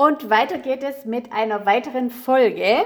[0.00, 2.84] Und weiter geht es mit einer weiteren Folge.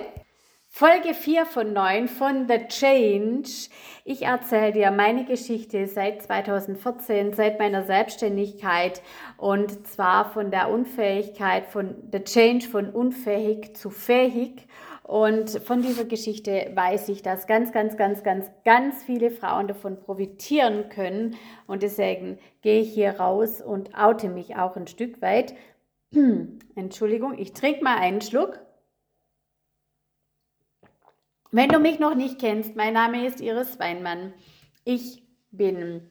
[0.67, 3.51] Folge 4 von 9 von The Change.
[4.07, 9.03] Ich erzähle dir meine Geschichte seit 2014, seit meiner Selbstständigkeit
[9.37, 14.67] und zwar von der Unfähigkeit, von The Change von unfähig zu fähig.
[15.03, 20.01] Und von dieser Geschichte weiß ich, dass ganz, ganz, ganz, ganz, ganz viele Frauen davon
[20.01, 21.37] profitieren können.
[21.67, 25.53] Und deswegen gehe ich hier raus und oute mich auch ein Stück weit.
[26.75, 28.61] Entschuldigung, ich trinke mal einen Schluck.
[31.51, 34.33] Wenn du mich noch nicht kennst, mein Name ist Iris Weinmann.
[34.85, 36.11] Ich bin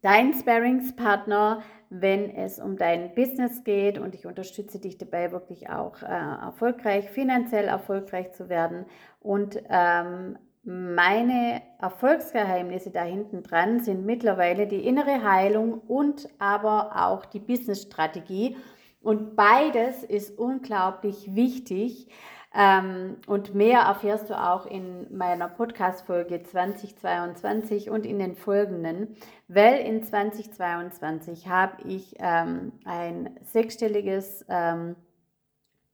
[0.00, 6.02] dein Sparringspartner, wenn es um dein Business geht und ich unterstütze dich dabei, wirklich auch
[6.02, 8.86] äh, erfolgreich, finanziell erfolgreich zu werden.
[9.18, 17.24] Und ähm, meine Erfolgsgeheimnisse da hinten dran sind mittlerweile die innere Heilung und aber auch
[17.24, 18.56] die Business-Strategie.
[19.02, 22.08] Und beides ist unglaublich wichtig.
[22.52, 29.14] Ähm, und mehr erfährst du auch in meiner Podcast-Folge 2022 und in den folgenden,
[29.46, 34.96] weil in 2022 habe ich ähm, ein sechsstelliges ähm,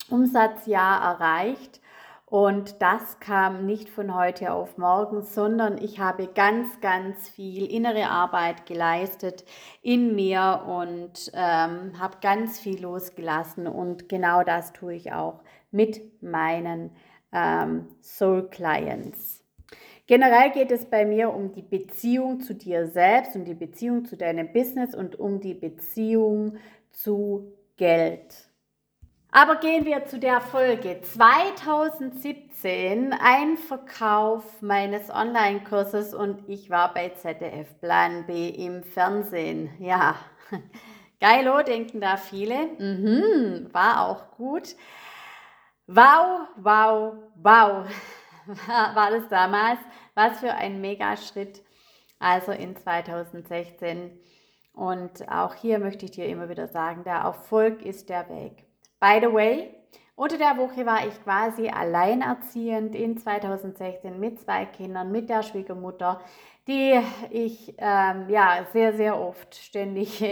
[0.09, 1.83] Umsatzjahr erreicht
[2.29, 8.09] und das kam nicht von heute auf morgen, sondern ich habe ganz, ganz viel innere
[8.09, 9.45] Arbeit geleistet
[9.81, 13.69] in mir und ähm, habe ganz viel losgelassen.
[13.69, 16.91] Und genau das tue ich auch mit meinen
[17.33, 19.45] ähm, Soul Clients.
[20.09, 24.17] Generell geht es bei mir um die Beziehung zu dir selbst, um die Beziehung zu
[24.17, 26.57] deinem Business und um die Beziehung
[26.91, 28.46] zu Geld.
[29.37, 37.11] Aber gehen wir zu der Folge 2017, ein Verkauf meines Online-Kurses und ich war bei
[37.11, 39.69] ZDF Plan B im Fernsehen.
[39.79, 40.17] Ja,
[41.21, 42.69] geilo, denken da viele.
[42.79, 44.75] Mhm, war auch gut.
[45.87, 47.87] Wow, wow, wow,
[48.67, 49.81] war das damals.
[50.15, 51.63] Was für ein Megaschritt.
[52.19, 54.19] Also in 2016.
[54.73, 58.66] Und auch hier möchte ich dir immer wieder sagen, der Erfolg ist der Weg.
[58.99, 59.75] By the way,
[60.15, 66.21] unter der Woche war ich quasi alleinerziehend in 2016 mit zwei Kindern, mit der Schwiegermutter,
[66.67, 66.99] die
[67.31, 70.23] ich ähm, ja sehr, sehr oft ständig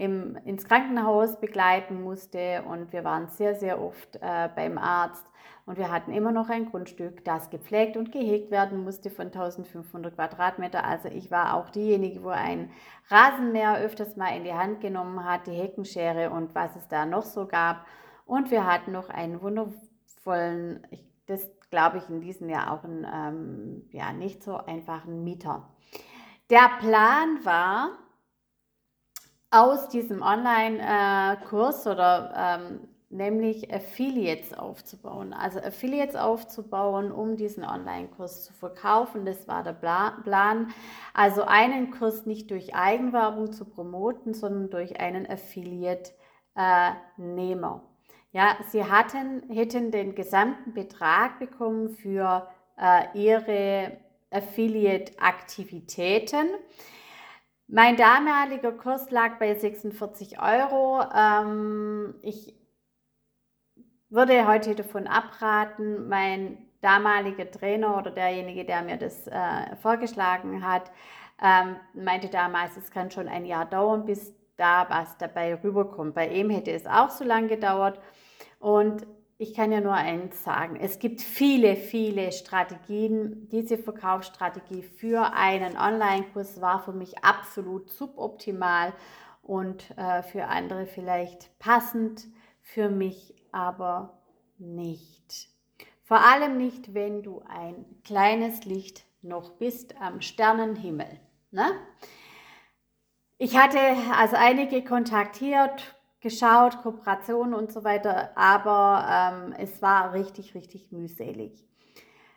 [0.00, 5.26] im, ins Krankenhaus begleiten musste und wir waren sehr, sehr oft äh, beim Arzt
[5.66, 10.14] und wir hatten immer noch ein Grundstück, das gepflegt und gehegt werden musste von 1500
[10.14, 10.84] Quadratmeter.
[10.84, 12.70] Also ich war auch diejenige, wo ein
[13.08, 17.24] Rasenmäher öfters mal in die Hand genommen hat, die Heckenschere und was es da noch
[17.24, 17.84] so gab.
[18.24, 23.04] Und wir hatten noch einen wundervollen, ich, das glaube ich in diesem Jahr auch einen
[23.04, 25.68] ähm, ja, nicht so einfachen Mieter.
[26.48, 27.90] Der Plan war,
[29.50, 32.80] aus diesem Online-Kurs oder ähm,
[33.10, 35.32] nämlich Affiliates aufzubauen.
[35.32, 39.24] Also Affiliates aufzubauen, um diesen Online-Kurs zu verkaufen.
[39.24, 40.72] Das war der Plan.
[41.12, 47.82] Also einen Kurs nicht durch Eigenwerbung zu promoten, sondern durch einen Affiliate-Nehmer.
[48.32, 52.46] Ja, sie hatten, hätten den gesamten Betrag bekommen für
[52.78, 53.96] äh, ihre
[54.30, 56.46] Affiliate-Aktivitäten.
[57.72, 61.04] Mein damaliger Kurs lag bei 46 Euro.
[61.14, 62.52] Ähm, ich
[64.08, 70.90] würde heute davon abraten, mein damaliger Trainer oder derjenige, der mir das äh, vorgeschlagen hat,
[71.40, 76.16] ähm, meinte damals, es kann schon ein Jahr dauern, bis da was dabei rüberkommt.
[76.16, 78.00] Bei ihm hätte es auch so lange gedauert.
[78.58, 79.06] Und
[79.40, 83.48] ich kann ja nur eins sagen, es gibt viele, viele Strategien.
[83.48, 88.92] Diese Verkaufsstrategie für einen Online-Kurs war für mich absolut suboptimal
[89.42, 92.26] und äh, für andere vielleicht passend,
[92.60, 94.18] für mich aber
[94.58, 95.48] nicht.
[96.02, 101.18] Vor allem nicht, wenn du ein kleines Licht noch bist am Sternenhimmel.
[101.50, 101.72] Ne?
[103.38, 103.80] Ich hatte
[104.18, 111.64] also einige kontaktiert, geschaut, Kooperationen und so weiter, aber ähm, es war richtig, richtig mühselig.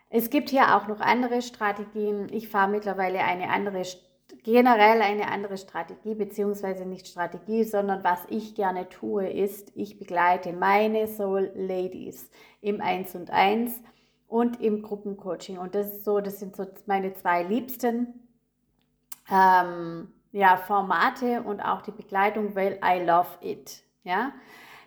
[0.09, 2.27] Es gibt hier auch noch andere Strategien.
[2.31, 3.81] Ich fahre mittlerweile eine andere,
[4.43, 10.53] generell eine andere Strategie, beziehungsweise nicht Strategie, sondern was ich gerne tue, ist, ich begleite
[10.53, 12.29] meine Soul Ladies
[12.61, 13.81] im 1 und 1
[14.27, 15.57] und im Gruppencoaching.
[15.57, 18.27] Und das ist so, das sind so meine zwei liebsten
[19.31, 23.83] ähm, ja, Formate und auch die Begleitung, weil I love it.
[24.03, 24.33] Ja?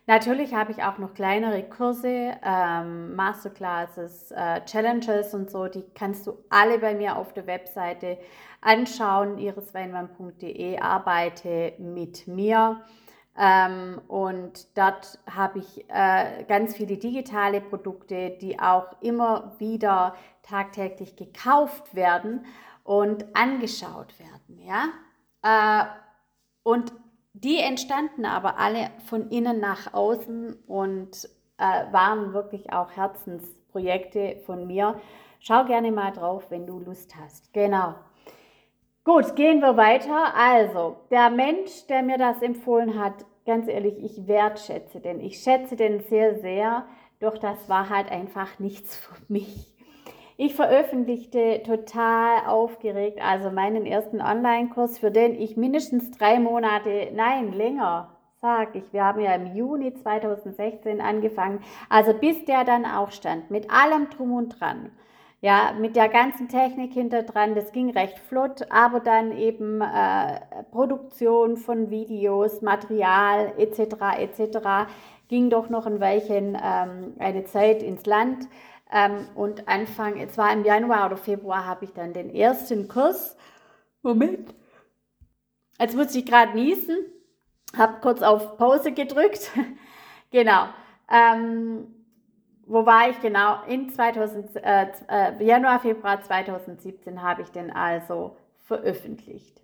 [0.09, 5.69] Natürlich habe ich auch noch kleinere Kurse, ähm, Masterclasses, äh, Challenges und so.
[5.69, 8.19] Die kannst du alle bei mir auf der Webseite
[8.61, 10.81] anschauen, irisweinmann.de.
[10.81, 12.83] Arbeite mit mir.
[13.39, 21.15] Ähm, und dort habe ich äh, ganz viele digitale Produkte, die auch immer wieder tagtäglich
[21.15, 22.47] gekauft werden
[22.83, 24.61] und angeschaut werden.
[24.65, 24.89] Ja?
[25.47, 25.85] Äh,
[26.63, 26.93] und
[27.35, 31.29] die entstanden aber alle von innen nach außen und
[31.59, 35.01] äh, waren wirklich auch Herzensprojekte von mir.
[35.39, 37.53] Schau gerne mal drauf, wenn du Lust hast.
[37.53, 37.95] Genau.
[39.05, 40.35] Gut, gehen wir weiter.
[40.35, 45.21] Also, der Mensch, der mir das empfohlen hat, ganz ehrlich, ich wertschätze den.
[45.21, 46.87] Ich schätze den sehr, sehr,
[47.21, 49.76] doch das war halt einfach nichts für mich.
[50.39, 57.53] Ich veröffentlichte total aufgeregt, also meinen ersten Online-Kurs, für den ich mindestens drei Monate, nein,
[57.55, 58.11] länger,
[58.43, 63.51] sag ich, wir haben ja im Juni 2016 angefangen, also bis der dann auch stand,
[63.51, 64.91] mit allem drum und dran.
[65.41, 70.65] Ja, mit der ganzen Technik hinter dran, das ging recht flott, aber dann eben äh,
[70.71, 74.19] Produktion von Videos, Material etc.
[74.19, 74.91] etc.
[75.29, 78.49] ging doch noch ein Weilchen ähm, eine Zeit ins Land.
[78.93, 83.37] Ähm, und Anfang, es war im Januar oder Februar, habe ich dann den ersten Kurs.
[84.03, 84.55] Moment.
[85.81, 86.99] Jetzt muss ich gerade niesen.
[87.77, 89.51] Habe kurz auf Pause gedrückt.
[90.31, 90.69] genau.
[91.11, 91.89] Ähm,
[92.67, 93.63] wo war ich genau?
[93.69, 99.61] In 2000, äh, äh, Januar, Februar 2017 habe ich den also veröffentlicht.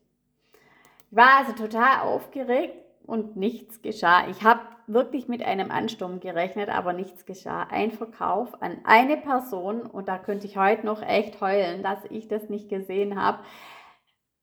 [1.10, 2.76] Ich war also total aufgeregt
[3.06, 4.28] und nichts geschah.
[4.28, 7.64] Ich habe wirklich mit einem Ansturm gerechnet, aber nichts geschah.
[7.64, 12.28] Ein Verkauf an eine Person und da könnte ich heute noch echt heulen, dass ich
[12.28, 13.38] das nicht gesehen habe.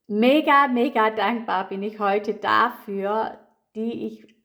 [0.08, 3.38] Mega, mega dankbar bin ich heute dafür,
[3.76, 4.36] die ich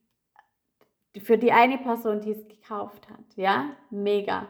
[1.22, 3.24] für die eine Person, die es gekauft hat.
[3.36, 4.48] Ja, mega.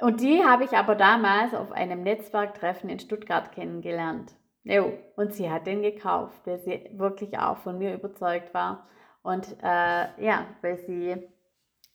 [0.00, 4.34] Und die habe ich aber damals auf einem Netzwerktreffen in Stuttgart kennengelernt.
[4.64, 8.88] Jo, und sie hat den gekauft, weil sie wirklich auch von mir überzeugt war.
[9.26, 11.16] Und äh, ja, weil sie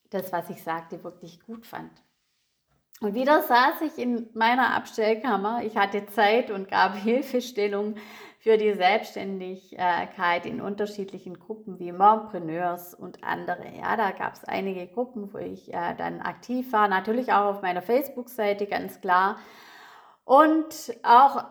[0.10, 1.90] das, was ich sagte, wirklich gut fand.
[3.00, 5.64] Und wieder saß ich in meiner Abstellkammer.
[5.64, 7.96] Ich hatte Zeit und gab Hilfestellung
[8.40, 13.66] für die Selbstständigkeit in unterschiedlichen Gruppen wie Mompreneurs und andere.
[13.78, 16.90] Ja, da gab es einige Gruppen, wo ich äh, dann aktiv war.
[16.90, 19.38] Natürlich auch auf meiner Facebook-Seite, ganz klar.
[20.26, 21.46] Und auch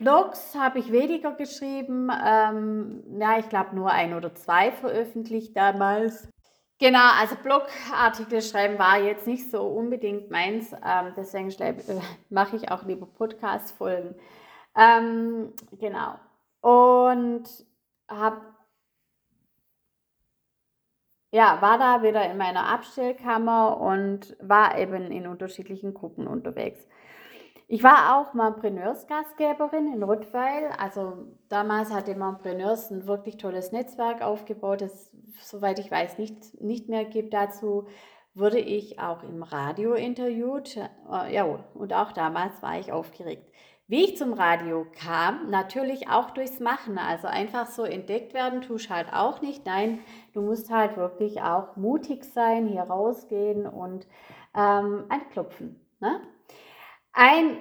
[0.00, 2.10] Blogs habe ich weniger geschrieben.
[2.10, 6.28] Ähm, ja, ich glaube nur ein oder zwei veröffentlicht damals.
[6.80, 10.72] Genau, also Blogartikel schreiben war jetzt nicht so unbedingt meins.
[10.72, 11.74] Ähm, deswegen äh,
[12.30, 14.16] mache ich auch lieber Podcast-Folgen.
[14.74, 16.14] Ähm, genau
[16.60, 17.44] und
[18.08, 18.40] habe
[21.32, 26.80] ja, war da wieder in meiner Abstellkammer und war eben in unterschiedlichen Gruppen unterwegs.
[27.72, 30.72] Ich war auch Montpreneurs-Gastgeberin in Rottweil.
[30.76, 36.88] Also damals hatte Montpreneurs ein wirklich tolles Netzwerk aufgebaut, das, soweit ich weiß, nicht, nicht
[36.88, 37.32] mehr gibt.
[37.32, 37.86] Dazu
[38.34, 40.78] wurde ich auch im Radio interviewt.
[40.78, 43.48] Äh, ja, und auch damals war ich aufgeregt.
[43.86, 46.98] Wie ich zum Radio kam, natürlich auch durchs Machen.
[46.98, 49.64] Also einfach so entdeckt werden, tust halt auch nicht.
[49.64, 50.00] Nein,
[50.32, 54.08] du musst halt wirklich auch mutig sein, hier rausgehen und
[54.56, 55.78] ähm, anklopfen.
[56.00, 56.20] Ne?
[57.12, 57.58] Ein,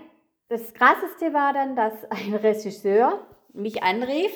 [0.48, 4.32] das Krasseste war dann, dass ein Regisseur mich anrief.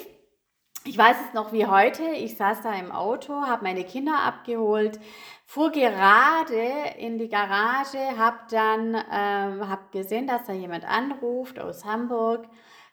[0.86, 2.02] Ich weiß es noch wie heute.
[2.02, 5.00] Ich saß da im Auto, habe meine Kinder abgeholt,
[5.46, 6.62] fuhr gerade
[6.98, 12.46] in die Garage, habe dann ähm, hab gesehen, dass da jemand anruft aus Hamburg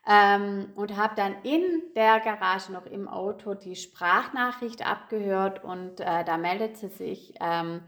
[0.07, 6.23] ähm, und habe dann in der Garage noch im Auto die Sprachnachricht abgehört und äh,
[6.23, 7.81] da meldete sich ähm,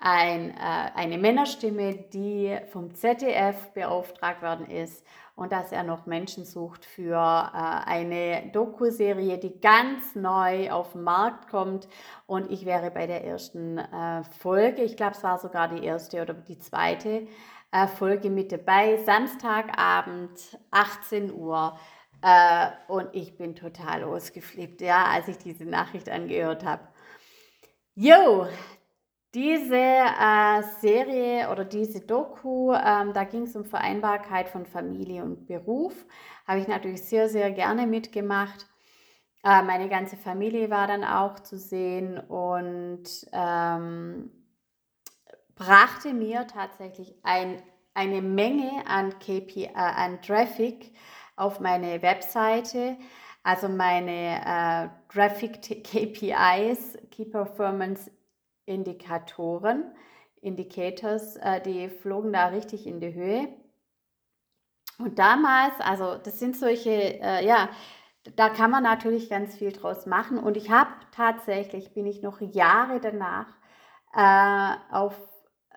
[0.00, 5.04] ein, äh, eine Männerstimme, die vom ZDF beauftragt worden ist
[5.36, 11.02] und dass er noch Menschen sucht für äh, eine Doku-Serie, die ganz neu auf den
[11.02, 11.88] Markt kommt.
[12.26, 16.20] Und ich wäre bei der ersten äh, Folge, ich glaube, es war sogar die erste
[16.22, 17.26] oder die zweite
[17.72, 21.78] äh, Folge mit dabei, Samstagabend, 18 Uhr.
[22.22, 26.82] Äh, und ich bin total ausgeflippt, ja, als ich diese Nachricht angehört habe.
[27.94, 28.46] Jo,
[29.34, 35.46] diese äh, Serie oder diese Doku, ähm, da ging es um Vereinbarkeit von Familie und
[35.46, 35.94] Beruf.
[36.46, 38.66] Habe ich natürlich sehr, sehr gerne mitgemacht.
[39.44, 44.30] Äh, meine ganze Familie war dann auch zu sehen und ähm,
[45.54, 47.62] brachte mir tatsächlich ein,
[47.94, 50.92] eine Menge an, KPI, äh, an Traffic
[51.36, 52.96] auf meine Webseite.
[53.42, 58.10] Also meine äh, Traffic KPIs, Key Performance
[58.70, 59.92] Indikatoren,
[60.40, 63.48] Indicators, äh, die flogen da richtig in die Höhe.
[64.98, 67.68] Und damals, also das sind solche, äh, ja,
[68.36, 70.38] da kann man natürlich ganz viel draus machen.
[70.38, 73.46] Und ich habe tatsächlich, bin ich noch Jahre danach
[74.14, 75.18] äh, auf,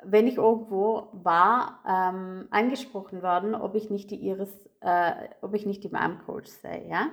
[0.03, 5.65] wenn ich irgendwo war, ähm, angesprochen worden, ob ich nicht die Iris, äh, ob ich
[5.65, 7.07] nicht die Mom Coach sei, ja.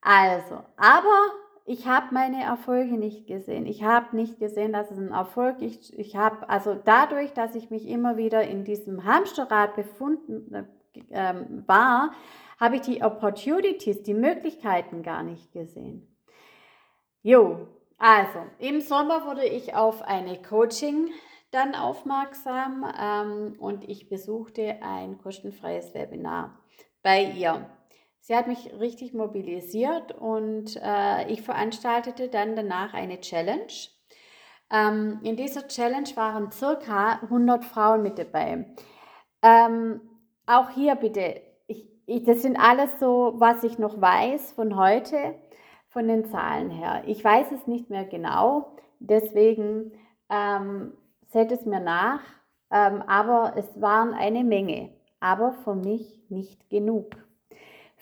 [0.00, 1.30] Also, aber
[1.64, 3.66] ich habe meine Erfolge nicht gesehen.
[3.66, 5.90] Ich habe nicht gesehen, dass es ein Erfolg ist.
[5.90, 10.64] Ich, ich habe, also dadurch, dass ich mich immer wieder in diesem Hamsterrad befunden äh,
[11.10, 12.12] ähm, war,
[12.58, 16.08] habe ich die Opportunities, die Möglichkeiten gar nicht gesehen.
[17.22, 21.10] Jo, also im Sommer wurde ich auf eine Coaching
[21.52, 26.58] dann aufmerksam ähm, und ich besuchte ein kostenfreies Webinar
[27.02, 27.66] bei ihr.
[28.24, 33.72] Sie hat mich richtig mobilisiert und äh, ich veranstaltete dann danach eine Challenge.
[34.70, 38.76] Ähm, in dieser Challenge waren circa 100 Frauen mit dabei.
[39.42, 40.00] Ähm,
[40.46, 45.34] auch hier bitte ich, das sind alles so, was ich noch weiß von heute,
[45.88, 47.02] von den Zahlen her.
[47.06, 49.98] Ich weiß es nicht mehr genau, deswegen
[50.30, 50.92] ähm,
[51.26, 52.20] seht es mir nach,
[52.70, 57.16] ähm, aber es waren eine Menge, aber für mich nicht genug.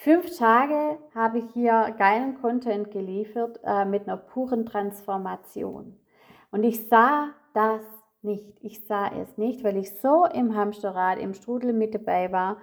[0.02, 5.94] Fünf Tage habe ich hier geilen Content geliefert äh, mit einer puren Transformation.
[6.50, 7.82] Und ich sah das
[8.22, 8.56] nicht.
[8.62, 12.56] Ich sah es nicht, weil ich so im Hamsterrad, im Strudel mit dabei war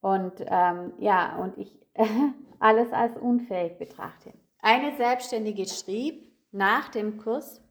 [0.00, 1.78] und ähm, ja, und ich
[2.58, 4.32] alles als unfähig betrachte.
[4.58, 7.62] Eine Selbstständige schrieb nach dem Kurs,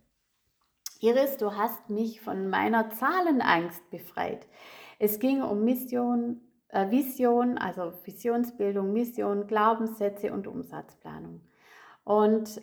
[1.02, 4.48] Iris, du hast mich von meiner Zahlenangst befreit.
[5.00, 6.55] Es ging um Mission, äh,
[6.92, 11.42] Vision, also Visionsbildung, Mission, Glaubenssätze und Umsatzplanung.
[12.04, 12.62] Und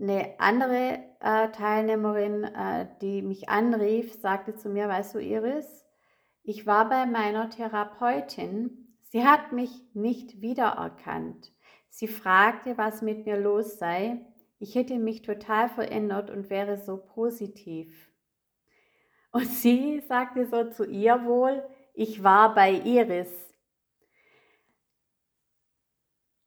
[0.00, 5.84] eine andere äh, Teilnehmerin, äh, die mich anrief, sagte zu mir, weißt du, Iris,
[6.42, 11.50] ich war bei meiner Therapeutin Sie hat mich nicht wiedererkannt.
[11.88, 14.20] Sie fragte, was mit mir los sei.
[14.58, 18.12] Ich hätte mich total verändert und wäre so positiv.
[19.32, 21.62] Und sie sagte so zu ihr wohl,
[21.94, 23.47] ich war bei Iris.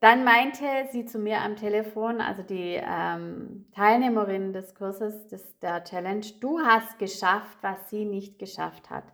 [0.02, 5.84] Dann meinte sie zu mir am Telefon, also die ähm, Teilnehmerin des Kurses, des, der
[5.84, 9.04] Challenge, du hast geschafft, was sie nicht geschafft hat.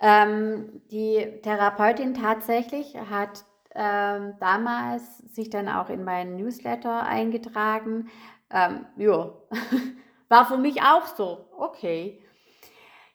[0.00, 8.08] Ähm, die Therapeutin tatsächlich hat ähm, damals sich dann auch in meinen Newsletter eingetragen.
[8.48, 9.34] Ähm, jo,
[10.30, 12.24] war für mich auch so, okay.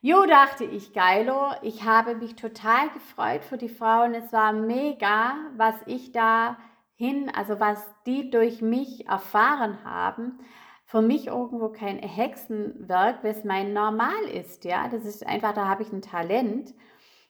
[0.02, 4.14] Jo, dachte ich, geilo, ich habe mich total gefreut für die Frauen.
[4.14, 6.58] Es war mega, was ich da
[6.98, 10.40] hin, also was die durch mich erfahren haben
[10.88, 14.64] für mich irgendwo kein Hexenwerk, was mein Normal ist.
[14.64, 16.74] Ja, das ist einfach, da habe ich ein Talent.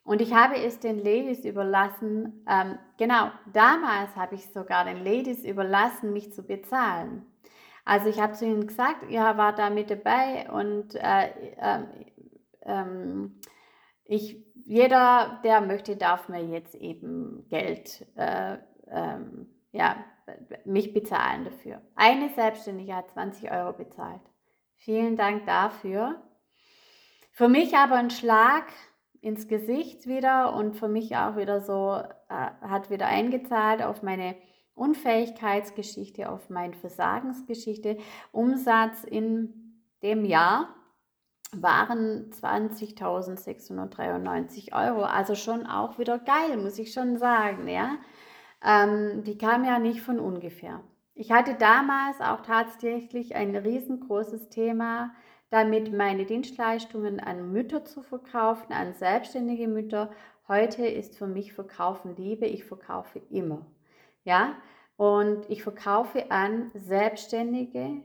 [0.04, 5.44] Und ich habe es den Ladies überlassen, ähm, genau, damals habe ich sogar den Ladies
[5.44, 7.26] überlassen, mich zu bezahlen.
[7.84, 11.82] Also ich habe zu ihnen gesagt, ihr wart da mit dabei und äh, äh,
[12.62, 13.30] äh,
[14.06, 18.58] ich, jeder, der möchte, darf mir jetzt eben Geld äh,
[18.90, 20.04] ähm, ja,
[20.66, 21.82] mich bezahlen dafür.
[21.96, 24.22] Eine Selbstständige hat 20 Euro bezahlt.
[24.76, 26.22] Vielen Dank dafür.
[27.32, 28.66] Für mich aber ein Schlag
[29.22, 34.36] ins Gesicht wieder und für mich auch wieder so, äh, hat wieder eingezahlt auf meine
[34.74, 37.98] Unfähigkeitsgeschichte, auf meine Versagensgeschichte.
[38.32, 40.74] Umsatz in dem Jahr
[41.52, 45.04] waren 20.693 Euro.
[45.04, 47.68] Also schon auch wieder geil, muss ich schon sagen.
[47.68, 47.98] Ja?
[48.64, 50.84] Ähm, die kam ja nicht von ungefähr.
[51.14, 55.14] Ich hatte damals auch tatsächlich ein riesengroßes Thema
[55.50, 60.12] damit, meine Dienstleistungen an Mütter zu verkaufen, an selbstständige Mütter.
[60.48, 62.46] Heute ist für mich Verkaufen Liebe.
[62.46, 63.66] Ich verkaufe immer.
[64.24, 64.56] Ja,
[64.98, 68.04] und ich verkaufe an selbstständige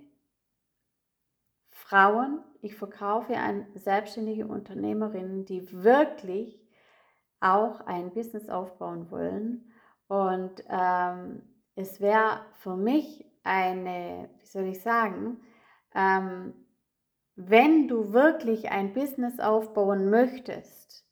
[1.70, 2.42] Frauen.
[2.60, 6.60] Ich verkaufe an selbstständige Unternehmerinnen, die wirklich
[7.40, 9.71] auch ein Business aufbauen wollen
[10.08, 11.42] und ähm,
[11.74, 15.40] es wäre für mich eine, wie soll ich sagen,
[15.94, 16.54] ähm,
[17.34, 21.06] wenn du wirklich ein Business aufbauen möchtest,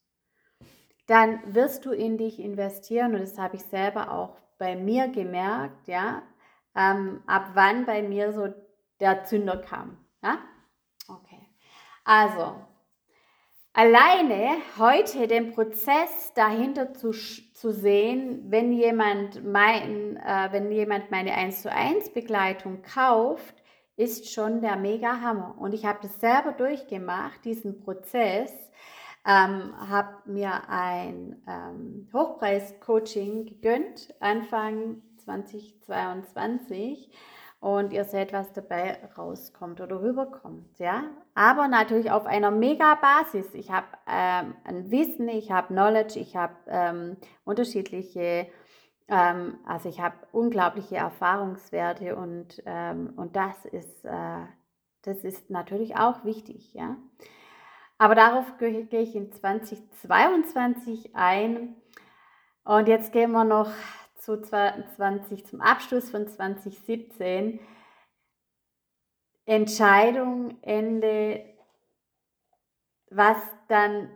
[1.07, 5.89] dann wirst du in dich investieren und das habe ich selber auch bei mir gemerkt,
[5.89, 6.23] ja,
[6.77, 8.53] ähm, ab wann bei mir so
[9.01, 9.97] der Zünder kam.
[10.23, 10.39] Ja?
[11.09, 11.49] Okay.
[12.05, 12.55] Also,
[13.81, 21.33] alleine heute den Prozess dahinter zu, zu sehen, wenn jemand, mein, äh, wenn jemand meine
[21.33, 23.55] 1 zu 1 Begleitung kauft,
[23.97, 25.55] ist schon der mega Hammer.
[25.59, 28.53] Und ich habe das selber durchgemacht, diesen Prozess,
[29.27, 37.11] ähm, habe mir ein ähm, Hochpreis-Coaching gegönnt, Anfang 2022
[37.61, 41.05] und ihr seht, was dabei rauskommt oder rüberkommt, ja.
[41.35, 43.53] Aber natürlich auf einer Mega-Basis.
[43.53, 48.47] Ich habe ähm, ein Wissen, ich habe Knowledge, ich habe ähm, unterschiedliche,
[49.09, 54.47] ähm, also ich habe unglaubliche Erfahrungswerte und, ähm, und das ist, äh,
[55.03, 56.97] das ist natürlich auch wichtig, ja.
[57.99, 61.77] Aber darauf gehe ich in 2022 ein.
[62.65, 63.71] Und jetzt gehen wir noch
[64.21, 67.59] zu 20, zum Abschluss von 2017
[69.47, 71.45] Entscheidung, Ende,
[73.11, 73.37] was
[73.69, 74.11] dann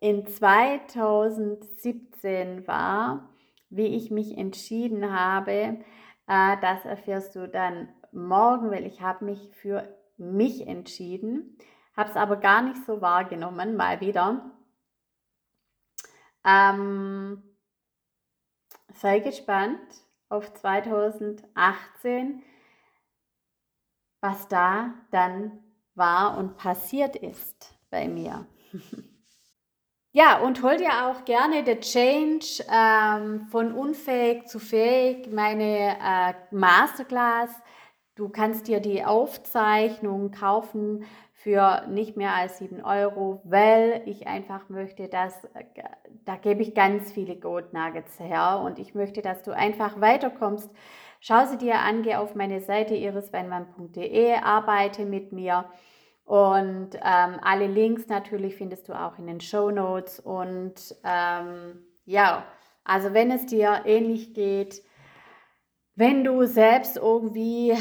[0.00, 3.28] in 2017 war,
[3.70, 5.84] wie ich mich entschieden habe,
[6.28, 11.58] äh, das erfährst du dann morgen, weil ich habe mich für mich entschieden,
[11.96, 14.52] habe es aber gar nicht so wahrgenommen, mal wieder.
[16.44, 17.42] Ähm,
[18.98, 19.78] sei gespannt
[20.28, 22.42] auf 2018,
[24.20, 25.58] was da dann
[25.94, 28.46] war und passiert ist bei mir.
[30.12, 36.34] ja, und hol dir auch gerne The Change ähm, von unfähig zu fähig, meine äh,
[36.50, 37.50] Masterclass.
[38.16, 41.04] Du kannst dir die Aufzeichnung kaufen
[41.38, 45.40] für nicht mehr als 7 Euro, weil ich einfach möchte, dass,
[46.24, 50.68] da gebe ich ganz viele Gold Nuggets her und ich möchte, dass du einfach weiterkommst.
[51.20, 55.66] Schau sie dir an, geh auf meine Seite irisweinmann.de, arbeite mit mir
[56.24, 62.46] und ähm, alle Links natürlich findest du auch in den Show Notes und ähm, ja,
[62.82, 64.82] also wenn es dir ähnlich geht,
[65.98, 67.74] wenn du selbst irgendwie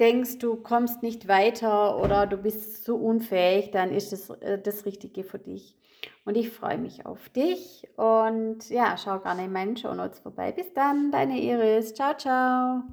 [0.00, 4.86] denkst, du kommst nicht weiter oder du bist zu unfähig, dann ist das, äh, das
[4.86, 5.76] Richtige für dich.
[6.24, 10.52] Und ich freue mich auf dich und ja, schau gerne in meinen Show Notes vorbei.
[10.52, 11.92] Bis dann, deine Iris.
[11.92, 12.82] Ciao, ciao.